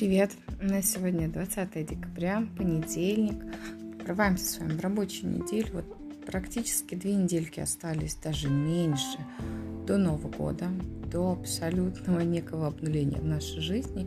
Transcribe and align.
привет! 0.00 0.32
У 0.62 0.64
нас 0.64 0.92
сегодня 0.92 1.28
20 1.28 1.86
декабря, 1.86 2.42
понедельник. 2.56 3.36
Открываемся 3.98 4.46
с 4.46 4.58
вами 4.58 4.80
рабочую 4.80 5.30
неделю. 5.30 5.68
Вот 5.74 5.84
практически 6.24 6.94
две 6.94 7.14
недельки 7.14 7.60
остались, 7.60 8.14
даже 8.14 8.48
меньше, 8.48 9.18
до 9.86 9.98
Нового 9.98 10.28
года, 10.28 10.68
до 11.12 11.32
абсолютного 11.32 12.20
некого 12.20 12.68
обнуления 12.68 13.20
в 13.20 13.26
нашей 13.26 13.60
жизни. 13.60 14.06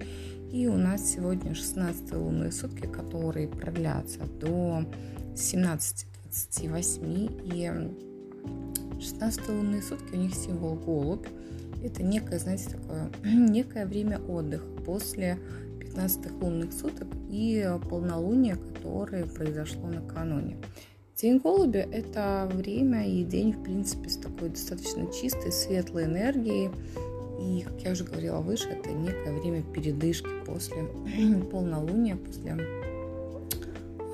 И 0.52 0.66
у 0.66 0.78
нас 0.78 1.14
сегодня 1.14 1.54
16 1.54 2.12
лунные 2.14 2.52
сутки, 2.52 2.88
которые 2.88 3.48
продлятся 3.48 4.22
до 4.42 4.86
17.28. 5.36 7.54
И 7.54 7.72
16 9.00 9.48
лунные 9.48 9.84
сутки 9.84 10.16
у 10.16 10.18
них 10.18 10.34
символ 10.34 10.74
голубь. 10.74 11.28
Это 11.84 12.02
некое, 12.02 12.40
знаете, 12.40 12.72
такое, 12.72 13.12
некое 13.24 13.86
время 13.86 14.18
отдыха 14.18 14.66
после 14.84 15.38
15 15.94 16.42
лунных 16.42 16.74
суток 16.74 17.08
и 17.30 17.70
полнолуния, 17.90 18.56
которое 18.56 19.26
произошло 19.26 19.88
накануне. 19.88 20.58
День 21.16 21.38
голубя– 21.38 21.82
это 21.92 22.50
время 22.52 23.08
и 23.08 23.24
день, 23.24 23.54
в 23.54 23.64
принципе, 23.64 24.10
с 24.10 24.18
такой 24.18 24.50
достаточно 24.50 25.06
чистой, 25.14 25.52
светлой 25.52 26.06
энергией. 26.06 26.72
И, 27.40 27.62
как 27.62 27.80
я 27.82 27.92
уже 27.92 28.06
говорила 28.06 28.40
выше, 28.40 28.70
это 28.70 28.90
некое 28.92 29.40
время 29.40 29.62
передышки 29.62 30.30
после 30.46 30.84
полнолуния, 31.52 32.16
после 32.16 32.58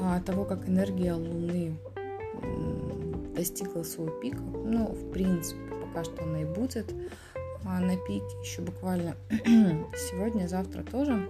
а, 0.02 0.20
того, 0.22 0.44
как 0.44 0.68
энергия 0.68 1.14
Луны 1.14 1.78
достигла 3.36 3.84
своего 3.84 4.12
пика. 4.20 4.42
Ну, 4.42 4.88
в 4.88 5.12
принципе, 5.12 5.62
пока 5.82 6.04
что 6.04 6.24
она 6.24 6.42
и 6.42 6.46
будет 6.46 6.94
а, 7.66 7.80
на 7.80 7.96
пике 7.96 8.26
еще 8.44 8.62
буквально 8.64 9.16
сегодня, 9.96 10.48
завтра 10.48 10.84
тоже 10.84 11.30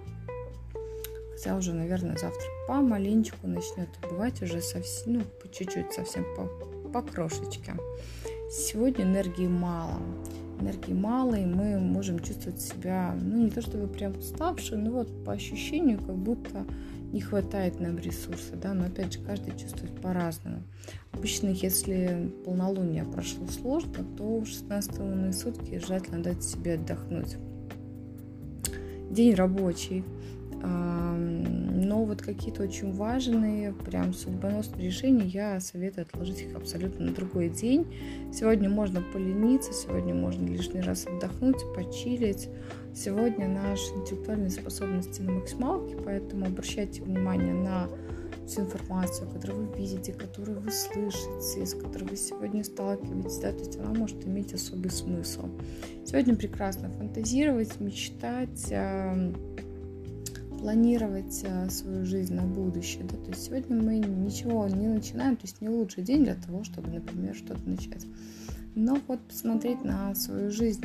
хотя 1.40 1.56
уже, 1.56 1.72
наверное, 1.72 2.18
завтра 2.18 2.46
помаленечку 2.68 3.46
начнет 3.46 3.88
убывать 4.04 4.42
уже 4.42 4.60
совсем, 4.60 5.12
ну, 5.14 5.20
по 5.40 5.50
чуть-чуть, 5.50 5.92
совсем 5.92 6.24
по, 6.36 6.44
по 6.90 7.00
крошечке. 7.00 7.72
Сегодня 8.50 9.04
энергии 9.04 9.46
мало. 9.46 9.98
Энергии 10.60 10.92
мало, 10.92 11.36
и 11.36 11.46
мы 11.46 11.78
можем 11.78 12.18
чувствовать 12.18 12.60
себя, 12.60 13.16
ну, 13.18 13.44
не 13.44 13.50
то 13.50 13.62
чтобы 13.62 13.86
прям 13.86 14.18
уставшие, 14.18 14.78
но 14.78 14.90
вот 14.90 15.24
по 15.24 15.32
ощущению, 15.32 15.98
как 15.98 16.16
будто 16.16 16.66
не 17.10 17.22
хватает 17.22 17.80
нам 17.80 17.98
ресурса, 17.98 18.56
да, 18.56 18.74
но 18.74 18.86
опять 18.86 19.14
же, 19.14 19.20
каждый 19.20 19.58
чувствует 19.58 19.98
по-разному. 20.02 20.62
Обычно, 21.12 21.48
если 21.48 22.30
полнолуние 22.44 23.04
прошло 23.04 23.46
сложно, 23.46 24.04
то 24.18 24.40
в 24.40 24.46
16 24.46 24.98
лунные 24.98 25.32
сутки 25.32 25.78
желательно 25.78 26.22
дать 26.22 26.44
себе 26.44 26.74
отдохнуть. 26.74 27.36
День 29.10 29.34
рабочий, 29.34 30.04
но 30.62 32.04
вот 32.04 32.22
какие-то 32.22 32.62
очень 32.62 32.92
важные, 32.92 33.72
прям 33.72 34.14
судьбоносные 34.14 34.86
решения 34.86 35.24
я 35.24 35.58
советую 35.58 36.06
отложить 36.06 36.42
их 36.42 36.54
абсолютно 36.54 37.06
на 37.06 37.12
другой 37.12 37.48
день. 37.48 37.86
Сегодня 38.32 38.68
можно 38.70 39.02
полениться, 39.12 39.72
сегодня 39.72 40.14
можно 40.14 40.46
лишний 40.46 40.80
раз 40.80 41.06
отдохнуть, 41.06 41.58
почилить. 41.74 42.48
Сегодня 42.94 43.48
наши 43.48 43.92
интеллектуальные 43.94 44.50
способности 44.50 45.22
на 45.22 45.32
максималке, 45.32 45.96
поэтому 45.96 46.46
обращайте 46.46 47.02
внимание 47.02 47.54
на 47.54 47.88
всю 48.50 48.62
информацию, 48.62 49.30
которую 49.30 49.68
вы 49.68 49.78
видите, 49.78 50.12
которую 50.12 50.60
вы 50.60 50.72
слышите, 50.72 51.64
с 51.64 51.74
которой 51.74 52.08
вы 52.08 52.16
сегодня 52.16 52.64
сталкиваетесь, 52.64 53.38
да, 53.38 53.52
то 53.52 53.58
есть 53.58 53.76
она 53.76 53.94
может 53.94 54.26
иметь 54.26 54.52
особый 54.52 54.90
смысл. 54.90 55.48
Сегодня 56.04 56.34
прекрасно 56.34 56.90
фантазировать, 56.90 57.78
мечтать, 57.78 58.72
планировать 60.58 61.40
э, 61.44 61.70
свою 61.70 62.04
жизнь 62.04 62.34
на 62.34 62.42
будущее. 62.42 63.04
Да? 63.04 63.16
То 63.16 63.30
есть 63.30 63.44
сегодня 63.44 63.76
мы 63.76 63.98
ничего 63.98 64.68
не 64.68 64.88
начинаем, 64.88 65.36
то 65.36 65.46
есть 65.46 65.60
не 65.62 65.68
лучший 65.68 66.02
день 66.02 66.24
для 66.24 66.34
того, 66.34 66.64
чтобы, 66.64 66.90
например, 66.90 67.34
что-то 67.34 67.62
начать. 67.66 68.04
Но 68.74 68.98
вот 69.06 69.20
посмотреть 69.20 69.84
на 69.84 70.14
свою 70.14 70.50
жизнь 70.50 70.84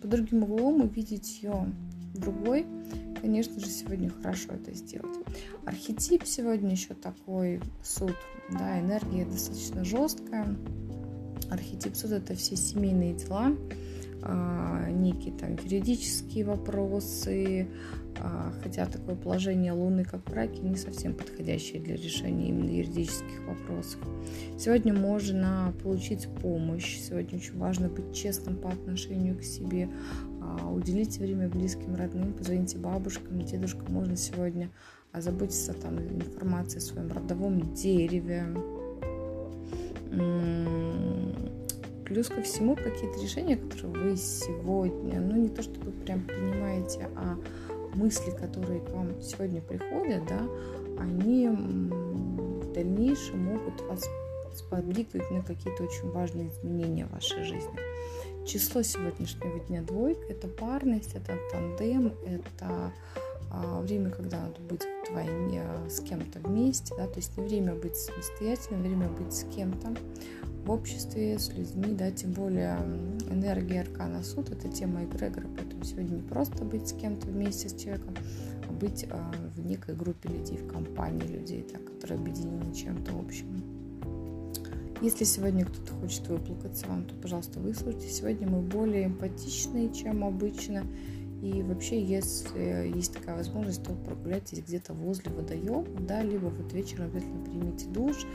по 0.00 0.06
другим 0.06 0.44
углом, 0.44 0.82
увидеть 0.82 1.42
ее 1.42 1.66
другой, 2.18 2.66
конечно 3.20 3.58
же, 3.60 3.66
сегодня 3.66 4.10
хорошо 4.10 4.52
это 4.52 4.74
сделать. 4.74 5.18
Архетип 5.64 6.24
сегодня 6.24 6.70
еще 6.70 6.94
такой 6.94 7.60
суд, 7.82 8.14
да, 8.50 8.80
энергия 8.80 9.24
достаточно 9.24 9.84
жесткая. 9.84 10.56
Архетип 11.50 11.96
суд 11.96 12.12
это 12.12 12.34
все 12.34 12.56
семейные 12.56 13.14
дела, 13.14 13.52
а, 14.22 14.90
некие 14.90 15.34
там 15.34 15.56
юридические 15.64 16.44
вопросы, 16.44 17.68
хотя 18.62 18.86
такое 18.86 19.14
положение 19.14 19.72
Луны, 19.72 20.04
как 20.04 20.20
в 20.28 20.62
не 20.62 20.76
совсем 20.76 21.14
подходящее 21.14 21.80
для 21.80 21.96
решения 21.96 22.48
именно 22.48 22.70
юридических 22.70 23.46
вопросов. 23.46 24.00
Сегодня 24.58 24.92
можно 24.92 25.72
получить 25.82 26.28
помощь, 26.42 26.98
сегодня 26.98 27.38
очень 27.38 27.58
важно 27.58 27.88
быть 27.88 28.14
честным 28.14 28.56
по 28.56 28.68
отношению 28.70 29.36
к 29.38 29.42
себе, 29.42 29.88
а, 30.40 30.70
уделите 30.70 31.20
время 31.20 31.48
близким, 31.48 31.94
родным, 31.94 32.32
позвоните 32.32 32.78
бабушкам, 32.78 33.40
дедушкам, 33.42 33.92
можно 33.92 34.16
сегодня 34.16 34.70
озаботиться 35.12 35.72
там 35.72 35.98
информацией 35.98 36.78
о 36.78 36.80
своем 36.82 37.12
родовом 37.12 37.74
дереве, 37.74 38.44
Плюс 42.08 42.28
ко 42.28 42.40
всему 42.40 42.74
какие-то 42.74 43.20
решения, 43.20 43.56
которые 43.56 44.10
вы 44.10 44.16
сегодня, 44.16 45.20
ну 45.20 45.36
не 45.36 45.50
то 45.50 45.62
чтобы 45.62 45.90
прям 45.90 46.22
принимаете, 46.22 47.06
а 47.14 47.38
мысли, 47.98 48.30
которые 48.30 48.80
к 48.80 48.90
вам 48.90 49.20
сегодня 49.20 49.60
приходят, 49.60 50.24
да, 50.26 50.40
они 50.98 51.48
в 51.48 52.72
дальнейшем 52.72 53.44
могут 53.44 53.80
вас 53.82 54.08
сподвигнуть 54.54 55.30
на 55.30 55.42
какие-то 55.42 55.84
очень 55.84 56.10
важные 56.10 56.48
изменения 56.48 57.06
в 57.06 57.12
вашей 57.12 57.44
жизни. 57.44 57.78
Число 58.46 58.82
сегодняшнего 58.82 59.60
дня 59.66 59.82
двойка– 59.82 60.22
это 60.28 60.48
парность, 60.48 61.14
это 61.14 61.36
тандем, 61.52 62.14
это 62.24 62.92
а, 63.50 63.80
время, 63.80 64.10
когда 64.10 64.40
надо 64.42 64.60
быть 64.68 64.86
вдвойне 65.06 65.62
с 65.88 66.00
кем-то 66.00 66.38
вместе, 66.40 66.94
да, 66.96 67.06
то 67.06 67.16
есть 67.16 67.36
не 67.36 67.44
время 67.44 67.74
быть 67.74 67.96
самостоятельным, 67.96 68.82
время 68.82 69.08
быть 69.08 69.32
с 69.32 69.44
кем-то 69.54 69.94
в 70.64 70.70
обществе, 70.70 71.38
с 71.38 71.50
людьми, 71.52 71.94
да, 71.94 72.10
тем 72.10 72.32
более 72.32 72.76
энергия 73.30 73.82
аркана 73.82 74.22
суд, 74.22 74.50
это 74.50 74.68
тема 74.68 75.04
эгрегора, 75.04 75.46
поэтому 75.78 75.84
сегодня 75.84 76.16
не 76.16 76.22
просто 76.22 76.64
быть 76.64 76.88
с 76.88 76.92
кем-то 76.92 77.26
вместе 77.26 77.68
с 77.68 77.74
человеком, 77.74 78.14
а 78.68 78.72
быть 78.72 79.06
а, 79.10 79.32
в 79.54 79.64
некой 79.64 79.94
группе 79.94 80.28
людей, 80.28 80.58
в 80.58 80.68
компании 80.68 81.26
людей, 81.26 81.66
да, 81.72 81.78
которые 81.78 82.18
объединены 82.18 82.74
чем-то 82.74 83.12
общим. 83.18 83.62
Если 85.00 85.24
сегодня 85.24 85.64
кто-то 85.64 85.92
хочет 85.94 86.26
выплакаться 86.26 86.86
вам, 86.88 87.04
то, 87.04 87.14
пожалуйста, 87.14 87.60
выслушайте. 87.60 88.08
Сегодня 88.08 88.48
мы 88.48 88.60
более 88.62 89.06
эмпатичные, 89.06 89.92
чем 89.92 90.24
обычно. 90.24 90.82
И 91.40 91.62
вообще, 91.62 92.02
если 92.02 92.90
есть 92.96 93.12
такая 93.12 93.36
возможность, 93.36 93.84
то 93.84 93.92
прогуляйтесь 93.92 94.58
где-то 94.58 94.92
возле 94.94 95.30
водоема, 95.30 95.86
да, 96.00 96.20
либо 96.24 96.46
вот 96.46 96.72
вечером 96.72 97.06
обязательно 97.06 97.44
примите 97.44 97.86
душ, 97.90 98.26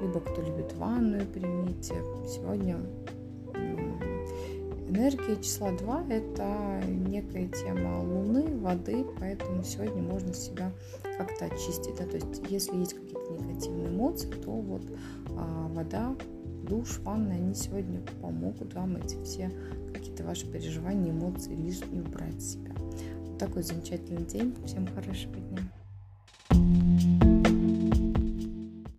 либо 0.00 0.20
кто 0.20 0.40
любит 0.42 0.72
ванную, 0.74 1.26
примите. 1.26 1.94
Сегодня 2.28 2.78
энергия 4.92 5.42
числа 5.42 5.72
2– 5.72 6.04
это 6.10 6.82
некая 6.86 7.48
тема 7.48 8.02
Луны, 8.02 8.56
воды, 8.58 9.04
поэтому 9.18 9.62
сегодня 9.64 10.02
можно 10.02 10.34
себя 10.34 10.72
как-то 11.16 11.46
очистить. 11.46 11.96
Да? 11.96 12.04
То 12.04 12.16
есть, 12.16 12.42
если 12.48 12.76
есть 12.76 12.94
какие-то 12.94 13.32
негативные 13.32 13.88
эмоции, 13.88 14.30
то 14.30 14.50
вот 14.50 14.82
а, 15.30 15.68
вода, 15.68 16.14
душ, 16.68 16.98
ванна, 17.00 17.34
они 17.34 17.54
сегодня 17.54 18.00
помогут 18.20 18.74
вам 18.74 18.96
эти 18.96 19.20
все 19.24 19.50
какие-то 19.94 20.24
ваши 20.24 20.46
переживания, 20.46 21.12
эмоции 21.12 21.54
лишние 21.54 22.02
убрать 22.02 22.40
с 22.40 22.52
себя. 22.52 22.74
Вот 23.26 23.38
такой 23.38 23.62
замечательный 23.62 24.24
день. 24.24 24.54
Всем 24.66 24.86
хорошего 24.86 25.34
дня. 25.34 25.62